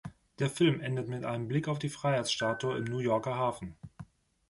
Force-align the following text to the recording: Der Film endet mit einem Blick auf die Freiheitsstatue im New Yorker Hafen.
Der 0.39 0.49
Film 0.49 0.81
endet 0.81 1.07
mit 1.09 1.23
einem 1.25 1.47
Blick 1.47 1.67
auf 1.67 1.77
die 1.77 1.87
Freiheitsstatue 1.87 2.75
im 2.75 2.85
New 2.85 2.97
Yorker 2.97 3.35
Hafen. 3.35 3.75